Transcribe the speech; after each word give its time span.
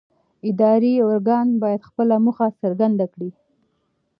اداري 0.49 0.93
ارګان 1.09 1.47
باید 1.61 1.87
خپله 1.89 2.15
موخه 2.25 2.47
څرګنده 2.61 3.05
کړي. 3.13 3.29